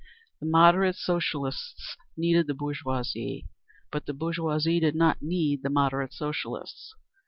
The 0.39 0.47
"moderate" 0.47 0.95
Socialists 0.95 1.95
needed 2.17 2.47
the 2.47 2.55
bourgeoisie. 2.55 3.45
But 3.91 4.07
the 4.07 4.15
bourgeoisie 4.15 4.79
did 4.79 4.95
not 4.95 5.21
need 5.21 5.61
the 5.61 5.69
"moderate" 5.69 6.11
Socialists. 6.15 6.95